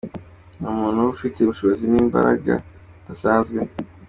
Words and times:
Ni 0.59 0.65
umuntu 0.73 0.97
uba 0.99 1.11
ufite 1.15 1.37
ubushobozi 1.41 1.83
n’imbara 1.87 2.29
zidasanzwe. 2.41 3.59